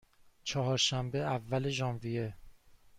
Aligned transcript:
چهارشنبه، 0.43 1.17
اول 1.23 1.69
ژانویه 1.69 2.33